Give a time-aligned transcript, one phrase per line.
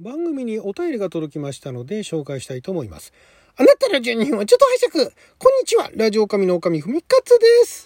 [0.00, 3.12] 番組にお便りが届きましたので紹介したいと思います。
[3.56, 5.14] あなたの12分はちょっと拝借。
[5.38, 5.88] こんにちは。
[5.94, 7.84] ラジオ神の神ふみかつです。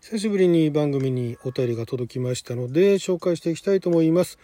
[0.00, 4.38] 久しぶりに番組にお便りが届きましたので紹介していきたいと思います。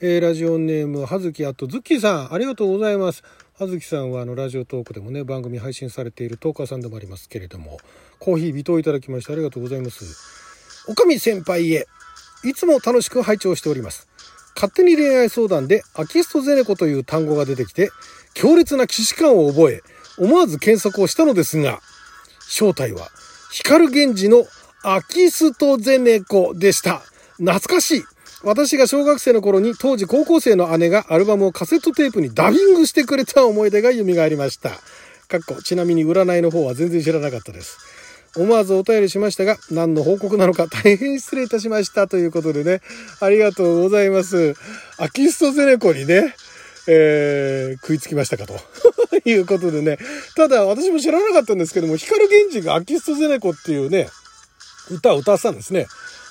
[0.00, 3.22] えー、ラジオネーム、はずきあとズッキーさん、ありがとうございます。
[3.60, 7.78] はずきさんはあのラジオトークでもね、番組配信されているトーカーさんでもありますけれども、
[8.20, 10.86] コーヒー微糖いただきましてありがとうございます。
[10.86, 11.88] おかみ先輩へ、
[12.44, 14.06] いつも楽しく拝聴しております。
[14.54, 17.90] 勝手に恋愛相談でアキストゼネコという単語が出てきて、
[18.32, 19.82] 強烈な既視感を覚え、
[20.18, 21.80] 思わず検索をしたのですが、
[22.48, 23.08] 正体は、
[23.50, 24.44] 光源氏の
[24.84, 27.02] アキストゼネコでした。
[27.38, 28.04] 懐かしい。
[28.44, 34.70] 私が小学生の頃に当時高校生の姉がアルバムをカセットテープにダビングしてくれた思い出が蘇りました。
[35.28, 37.78] かっこ、ちなみに占いの方は全然知らなかったです。
[38.36, 42.80] 思わずお便りしましたが、何の報告なのか 大変失礼いたしましたということでね、
[43.20, 44.54] ありがとうございます。
[44.98, 46.34] アキストゼネコにね、
[46.86, 48.58] えー、食いつきましたかと
[49.28, 49.98] いうことでね。
[50.36, 54.08] ただ私も知らなかったんですけども、光源氏がアキストゼネコっていうね、
[54.90, 55.86] 歌を歌ってたんですね。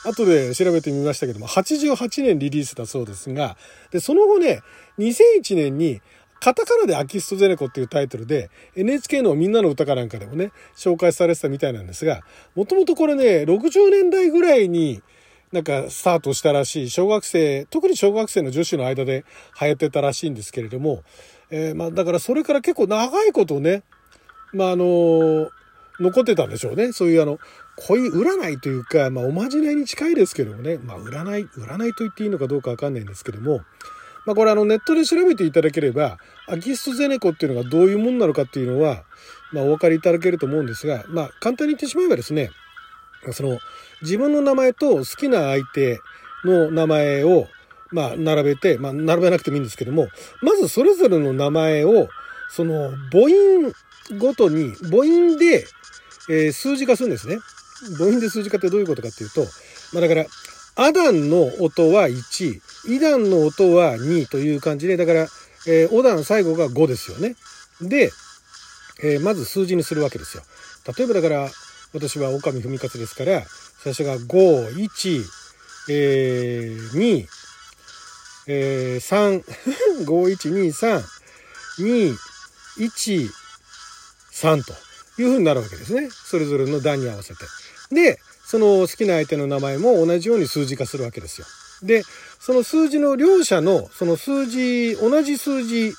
[0.07, 3.57] 後で調べてみましたけども、88年リリースだそうですが、
[3.91, 4.61] で、その後ね、
[4.97, 6.01] 2001年に、
[6.39, 12.21] カタカナでアキストゼネコっていうタイトルで NHK のみんなの歌かなんかでもね、紹介されてたみたいなんですが、
[12.55, 15.01] もともとこれね、60年代ぐらいに
[15.51, 19.25] なんかスタートしたらしい、小学生、特に小学生の女子の間で
[19.59, 21.03] 流行ってたらしいんですけれども、
[21.49, 23.83] えー、まあだからそれから結構長いことね、
[24.53, 25.49] まああの
[25.99, 26.91] 残ってたんでしょうね。
[26.91, 27.39] そういうあの、
[27.77, 33.61] 恋占いというか、まあ、おまじないに近いですけどもね、まあ、占い、占いと言っていいのかどうかわかんないんですけども、
[34.25, 36.17] まあ、これあの、ネットで調べていただければ、
[36.49, 39.03] アキストゼネコっていうのがどういうもんなのかっていうのは、
[39.53, 42.49] まあ、お分かりいただけると思うんですが、まあ、簡単に言ってしまえばですね、
[43.31, 43.59] その、
[44.01, 45.99] 自分の名前と好きな相手
[46.43, 47.47] の名前を、
[47.91, 50.07] まあ、並べて、まあ、並べなくてもいいんですけども、
[50.41, 52.09] まずそれぞれの名前を、
[52.49, 53.73] その、母音
[54.17, 55.65] ごとに、母音で、
[56.29, 57.37] えー、数字化するんですね。
[57.97, 59.45] 母音で数字化ってどういうことかっていうと、
[59.93, 60.25] まあだから、
[60.75, 65.27] アダンの音は1、イダンの音は2という感じで、だから、
[65.67, 67.35] えー、オダン最後が5ですよね。
[67.81, 68.11] で、
[69.03, 70.43] えー、まず数字にするわけですよ。
[70.97, 71.49] 例えばだから、
[71.93, 73.43] 私は岡見文勝ですから、
[73.79, 75.23] 最初が5、1、
[75.89, 77.25] えー、2、
[78.47, 79.43] えー、3、
[80.05, 81.03] 5、1、2、3、
[81.79, 82.15] 2、
[82.77, 83.29] 1、
[84.33, 84.73] 3と
[85.21, 86.09] いうふうになるわけですね。
[86.11, 87.45] それぞれの段に合わせて。
[87.91, 91.47] で、その好きな相手の名前も同じように数字化するわけですよ。
[91.83, 92.03] で、
[92.39, 95.93] その数字の両者の、その数字、同じ数字、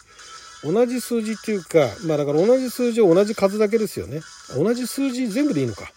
[0.64, 4.20] 同じ数字っていうか、まあだから同じ数字を同じ数だけですよね。
[4.56, 5.90] 同じ数字全部でいいのか。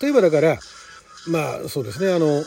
[0.00, 0.58] 例えばだから、
[1.26, 2.44] まあそうですね、あの、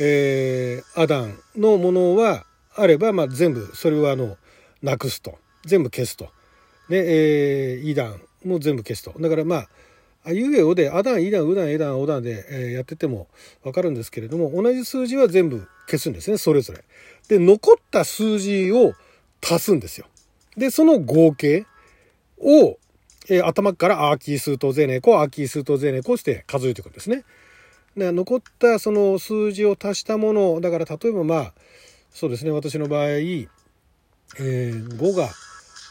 [0.00, 2.44] えー、アダンのものは
[2.74, 4.36] あれば、まあ全部、それはあの、
[4.82, 5.38] なくすと。
[5.64, 6.28] 全部消すと。
[6.88, 9.14] で、えー、イダンも全部消すと。
[9.18, 9.68] だからまあ、
[10.24, 13.26] あいうえおで、アダン、イダン、ウダン、エダン、オダンで、えー、やってても
[13.64, 16.84] わかるんですけれども、同じ数字は全部消すんですね、それぞれ。
[17.28, 18.94] で、残った数字を
[19.42, 20.06] 足すんですよ。
[20.56, 21.66] で、その合計
[22.38, 22.78] を、
[23.28, 27.24] えー、頭からアーキー数とゼネコ、アーキー数とゼネコして数えていくんですね。
[27.96, 31.52] で残ったその数字を足したもの、だから例えばまあ、
[32.10, 35.28] そうですね、私の場合、えー、5が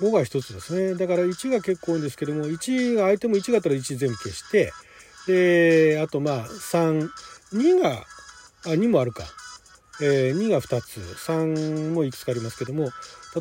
[0.02, 0.96] 5が1つですね。
[0.96, 4.74] だから1が結構多いんですけども、1が相手も1があったら1全部消して、
[5.28, 7.08] で、あとまあ3、
[7.54, 8.06] 2が、
[8.66, 9.24] あ、2もあるか。
[10.02, 12.90] えー、2が2つ、3もいくつかありますけども、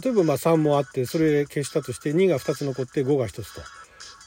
[0.03, 3.63] 例えばまあ3もあって、それ消したとして2が2つ残って5が1つと。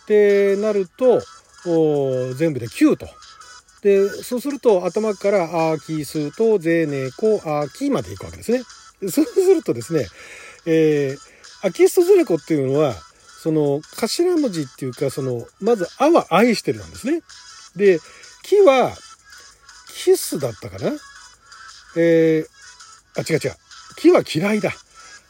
[0.08, 1.22] で、なると、
[1.66, 3.08] お全部で9と。
[3.84, 8.64] で、そうすると頭からアーキー数とゼーネコアーキーまでいくわけですね。
[9.10, 10.08] そうするとですね、
[10.66, 11.33] えー
[11.64, 12.94] アキストゼネコっていうのは、
[13.42, 17.22] その頭文字っていうか、その、まず、あは愛してるなんですね。
[17.76, 18.00] で、
[18.44, 18.92] 木は、
[19.88, 20.92] キスだったかな？
[21.96, 23.56] えー、あ、違う違う。
[23.96, 24.74] 木は嫌いだ。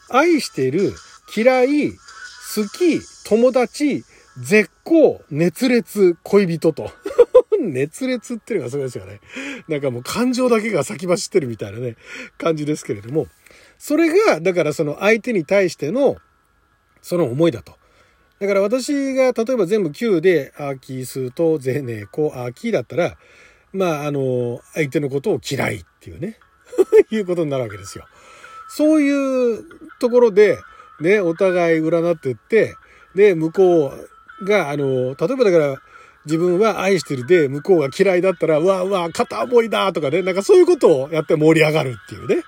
[0.08, 0.94] 愛してる、
[1.36, 1.98] 嫌い、好
[2.76, 4.04] き、友達、
[4.38, 6.90] 絶好、熱烈、恋人と。
[7.60, 9.20] 熱烈っていうのがすごいですよね。
[9.68, 11.96] なんかもう感情だけが先走ってるみたいなね、
[12.38, 13.28] 感じですけれども。
[13.78, 16.16] それが、だからその相手に対しての、
[17.04, 17.74] その思いだと。
[18.40, 23.16] だから私が例えば全部9で、アーキー数とゼネコ、アーキーだったら、
[23.74, 26.38] まあ、あの、相手のことを嫌いっていうね、
[27.12, 28.06] いうことになるわけですよ。
[28.68, 29.64] そういう
[30.00, 30.58] ところで、
[31.00, 32.74] ね、お互い占ってって、
[33.14, 33.92] で、向こ
[34.40, 35.82] うが、あの、例えばだから、
[36.24, 42.42] 自分は愛してるで、向こうが嫌いだったら、うわうわ、片思いだとかね、なんかそういうことをやって盛り上がるっていうね、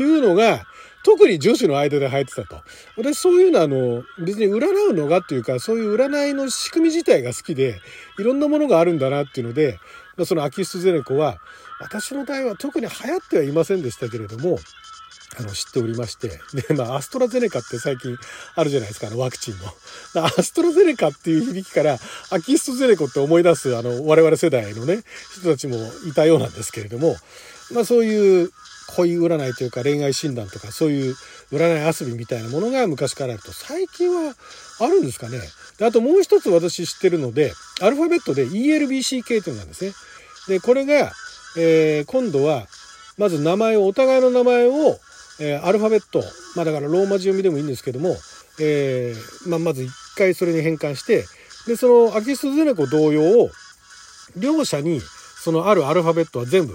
[0.00, 0.66] いうのが、
[1.02, 2.62] 特に女子の間で流行ってたと。
[2.96, 7.80] 私そういうのあの、別に占うのがっていうか、そういう占いの仕組み自体が好きで、
[8.18, 9.78] いろんなものがあるんだなっていうので、
[10.24, 11.38] そのアキストゼネコは、
[11.80, 14.58] 私の代は特に流行ってはいませんでしたけれども、
[15.38, 16.28] あの、知っておりまして。
[16.68, 18.16] で、まあ、アストラゼネカって最近
[18.56, 19.54] あるじゃないですか、あの、ワクチン
[20.14, 20.24] の。
[20.24, 21.98] アストラゼネカっていう響きから、
[22.30, 25.02] アキストゼネコって思い出す、あの、我々世代のね、
[25.32, 25.76] 人たちも
[26.06, 27.16] いたようなんですけれども、
[27.72, 28.50] まあ、そういう
[28.96, 31.14] 恋占いというか恋愛診断とか、そういう
[31.52, 34.34] 占い遊びみたいなものが昔からあると、最近は
[34.80, 35.38] あるんですかね。
[35.78, 39.92] であともう一つ私知ってるので、アルファベットで ELBCK というのなんですね。
[40.48, 41.12] で、これが、
[41.56, 42.66] えー、今度は、
[43.18, 44.98] まず名前を、お互いの名前を、
[45.40, 46.22] えー、アルファベット、
[46.56, 48.16] まあだからローマ字読みでもいいんですけども、
[48.60, 51.24] えー、まあ、まず一回それに変換して、
[51.66, 53.50] で、そのアキストゼネコ同様を、
[54.36, 56.74] 両者にそのあるアルファベットは全部、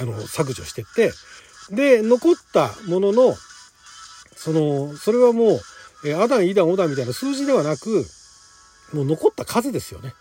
[0.00, 1.12] あの、削除してって、
[1.70, 3.34] で、残ったものの、
[4.34, 5.60] その、それはもう、
[6.06, 8.06] えー、アダン、イダン、オダンみたいな数字ではなく、
[8.92, 10.14] もう残った数ですよね。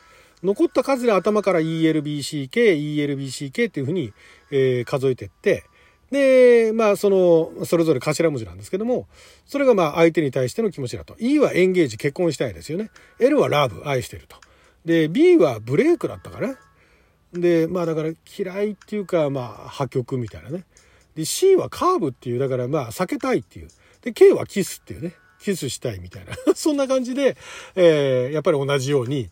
[0.43, 4.13] 残った数で頭から ELBCK、ELBCK っていうふうに、
[4.51, 5.63] えー、数えてって、
[6.11, 9.07] で、まあ、その、それぞれ頭文字なんですけども、
[9.45, 11.15] それがまあ、相手に対しての気持ちだと。
[11.19, 12.91] E はエンゲージ、結婚したいですよね。
[13.19, 14.37] L はラブ、愛してると。
[14.85, 16.57] で、B はブレイクだったかな。
[17.39, 20.65] で、まあ、だから嫌いっていうか、まあ、破局みたいなね。
[21.15, 23.67] で、C はカーブっていう、だからまあ、避けたいっていう。
[24.01, 25.15] で、K はキスっていうね。
[25.39, 26.33] キスしたいみたいな。
[26.55, 27.37] そんな感じで、
[27.75, 29.29] えー、やっぱり同じように、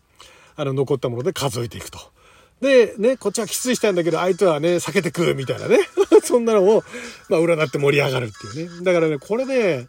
[0.56, 2.00] あの、残ったもので数えていくと。
[2.62, 5.80] で、ね、こっちはきついしたんだけど、相手はね、避けてくみたいなね。
[6.24, 6.84] そんなのを、
[7.30, 8.84] まあ、占って盛り上がるっていうね。
[8.84, 9.88] だからね、これね、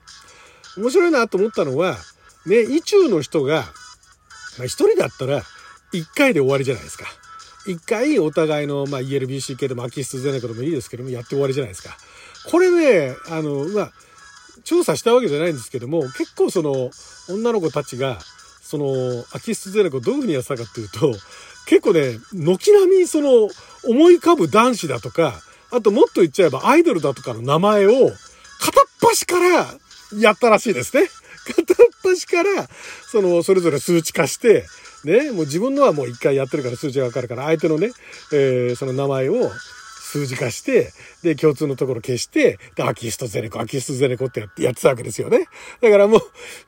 [0.77, 1.97] 面白いなと思ったのは、
[2.45, 3.63] ね、意中の人が、
[4.59, 5.45] まあ、一人だったら、
[5.93, 7.07] 一回で終わりじゃないですか。
[7.67, 11.97] 一回お互いの、まあ、ELBC 系でもアキスゼネコでもいいですけども、やって終わりじゃないですか。
[12.51, 13.93] これね、あの、まあ、
[14.65, 16.91] 調査したわけじゃないんですけども、結構その、
[17.29, 18.19] 女の子たちが、
[18.63, 21.13] その、アキスゼネコどういうふうにやったかっていうと、
[21.67, 23.49] 結構ね、軒並みその、
[23.85, 25.41] 思い浮かぶ男子だとか、
[25.73, 27.91] あともっと言っちゃえばアイドルだとかの名前を、
[28.61, 29.67] 片っ端から
[30.19, 31.09] やったらしいですね。
[31.45, 32.69] 片っ端から、
[33.11, 34.65] その、それぞれ数値化して、
[35.05, 37.91] ね、もう自分のはもう一回やってるから数字がわかるから、相手のね、
[38.33, 39.51] えー、その名前を
[40.07, 45.47] 数字化して、で、共通のところ消して、で、アキストゼネコ、アキストゼネコってやってやってたわけですよね。
[45.81, 46.21] だからも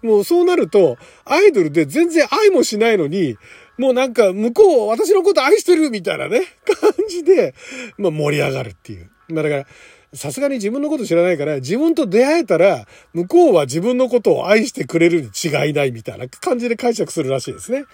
[0.03, 3.37] う、もうそうなると、アイドルで全然愛もしないのに、
[3.79, 7.55] もうなんか向こう私のこと愛してるみたいなね、感じで、
[7.97, 9.11] まあ盛り上がるっていう。
[9.29, 9.67] まあだから、
[10.15, 17.85] さすがに自分のこと知らないから、自分と出会えたら、向こうは自分のことを愛してくれるに違いないみたいな感じで解釈するらしいですね。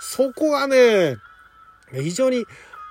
[0.00, 1.16] そこはね、
[1.92, 2.44] 非常に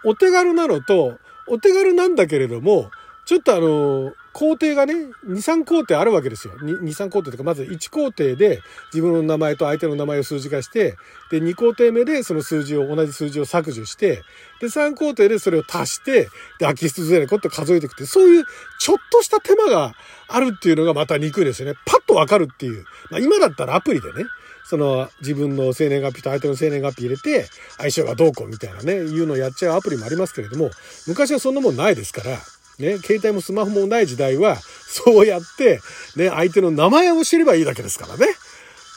[0.06, 1.18] お手軽なのと、
[1.48, 2.90] お手軽なんだけれども、
[3.30, 6.56] ちょっとあの、工程がね、2、3工程あるわけですよ。
[6.64, 10.98] 2、3工程というか、まず1工程で自分の名前と相手の名前を数字化して、
[11.30, 14.24] で、2工程目でその数字を、同じ数字を削除して、
[14.60, 16.28] で、3工程でそれを足して、
[16.58, 18.46] で、アキストゼネコって数えていくって、そういう
[18.80, 19.94] ちょっとした手間が
[20.28, 21.78] あるっていうのがまた憎いですよね。
[21.86, 22.84] パッとわかるっていう。
[23.12, 24.26] まあ、今だったらアプリでね、
[24.66, 27.48] その自分の生年月日と相手の生年月日入れて
[27.78, 30.72] 相性がどうこうみたいなね、いうのをやっちゃうアプリもありますけれども、
[31.06, 32.40] 昔はそんなもんないですから、
[32.80, 34.58] ね、携帯もスマホもない時代は、
[34.88, 35.82] そうやって、
[36.16, 38.28] ね、相手の名前を知ればいいだけですからね。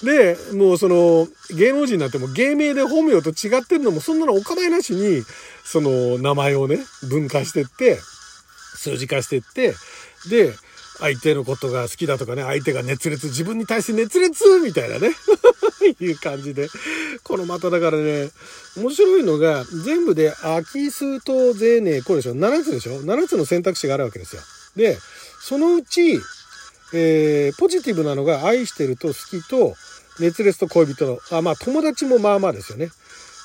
[0.02, 5.22] で、もうその、芸能人になっても芸名で本名と違ってるのもそんなのお構いなしに、
[5.64, 7.98] その名前をね、分化してって、
[8.76, 9.74] 数字化してって、
[10.28, 10.52] で、
[11.02, 15.10] 相手のことが好きだとかね、相手が熱烈、自分に対して熱烈みたいなね、
[16.00, 16.68] いう感じで。
[17.24, 18.30] このまただからね、
[18.76, 24.42] 面白いのが、全部で空き数と税ネこれでしょ ?7 つでしょ ?7 つの選択肢があるわけですよ。
[24.76, 24.96] で、
[25.40, 26.20] そのうち、
[26.92, 29.74] えー、ポジティブなのが愛してると好きと
[30.20, 32.90] 熱烈と恋人の、あ、まあ友達もまあまあですよね。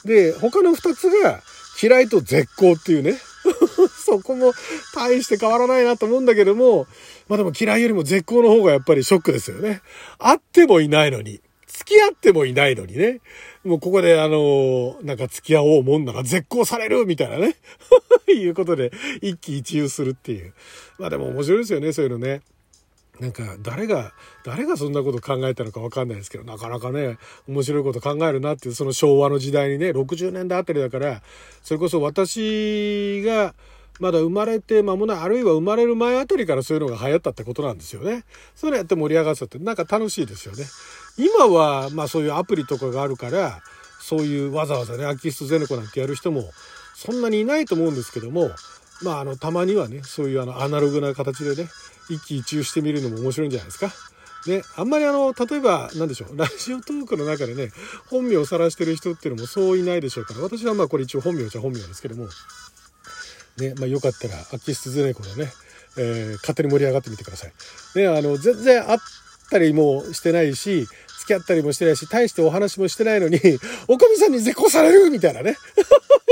[0.06, 1.42] で、他の2つが
[1.82, 3.18] 嫌いと絶好っていうね。
[4.06, 4.54] そこも
[4.94, 6.88] 大して変わらないなと思うんだけども、
[7.28, 9.82] まあでも嫌いよりも絶好の方がやっぱりショックですよね。
[10.20, 13.22] あってもいないのに、付き合ってもいないのにね。
[13.64, 17.56] もうここであの、なんか付き合おうもんなら絶好されるみたいなね。
[18.34, 20.54] いうことで一喜一憂するっていう。
[20.98, 22.42] まあでも面白いですよね、そういうのね。
[23.20, 31.22] なんか誰が、誰がそんなこと考えたのかわかんないですけど、なかなかね、面白いこと考えるなっていう、その昭和の時代にね、60年代あたりだから、
[31.64, 33.56] それこそ私が、
[34.00, 38.26] まだ生まれて間もない、あるいは生まれる前あたりからそういうのが流行ったってことなんですよね。
[38.56, 40.66] それやって盛り上がったってなんか楽しいですよね。
[41.18, 43.62] 今は、まあそういうアプリとかがあるから、
[44.00, 46.52] そういうわざわざね、アキストゼネコなんてやる人も
[46.98, 48.50] そんなにいないと思うんですけども、
[49.04, 51.70] まあ、あの、たまにはね、そういうあの、アナログな形でね、
[52.10, 53.92] 一喜一憂してみるのも面白いんじゃないですか？
[54.48, 57.72] ね、あんまりあの、例えば、なんでしょう、ラジオトークの中でね、
[58.10, 62.30] 本名を晒してる人っていうのもそういないでしょうから、私はまあこれ一応本名じゃ本名ですけども、
[63.58, 65.52] ね、まあよかったら、アキストゼネコのね、
[65.98, 67.52] えー、勝手に盛り上がってみてください。
[67.96, 69.00] ね、あの、全然あっ
[69.50, 70.88] たりもしてないし、
[71.20, 73.40] 付き合ったりもしてないし、大してお話もしてないのに、
[73.90, 75.58] おかみさんに絶交されるみたいなね。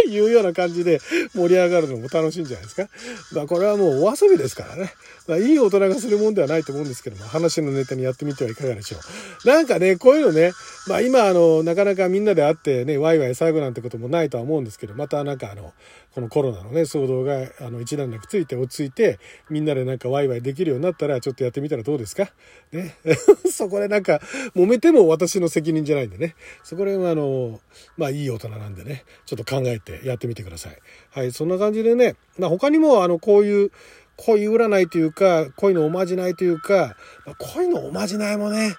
[0.05, 0.99] いうような感じで
[1.33, 2.87] 盛り上がるのも楽しいんじゃないですか。
[3.33, 4.93] まあこれはもうお遊びですからね。
[5.27, 8.97] まあいい大人がするもんではないと思うんですけども、話のネタにやってみてはいかがでしょ
[9.43, 9.47] う。
[9.47, 10.51] なんかね、こういうのね、
[10.87, 15.73] まあ今あの、なかなかみんなで会ってね、ワイワイ最後なんてこともないとは思うんですけど、またなんかあの、
[16.15, 19.19] このコロナのね、騒動があの一段落ついて落ち着いて、
[19.49, 22.31] みんなでなんかワイワイできるようになったら、ちょっとやってみたらどうですか？
[22.71, 22.95] ね。
[23.51, 24.21] そこでなんか、
[24.55, 26.35] 揉めても私の責任じゃないんでね。
[26.63, 27.59] そこであの、
[27.97, 30.77] まあいい大人なんでね、ちょっと考えてやってみてください。
[31.11, 33.71] はい、そんな感じでね、まあ他にもあの、こういう、
[34.17, 36.95] 恋占いというか、恋のおまじないというか、
[37.25, 38.73] まあ、恋のおまじないもね、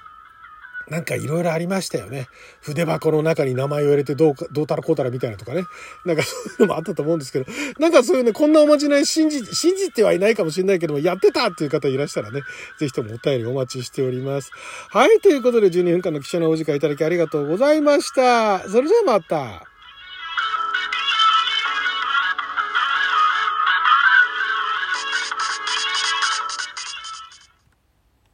[0.88, 2.28] なんかいろいろありましたよね。
[2.60, 5.64] 筆箱の中に名前を入れてどうか、どうたらこうたらみたいなとかね。
[6.04, 7.46] なんかそういうのもあったと思うんですけど、
[7.78, 12.42] なんかそういうね、こんなおまじない信じ、信じてはいないかもしれないけども、やってたっていう方いらしたらね、
[12.78, 14.50] ぜひともお便りお待ちしております。
[14.90, 18.60] はい、ということで12分間の貴重なお時間いただきありがとうございました。
[18.68, 19.75] それじゃあまた。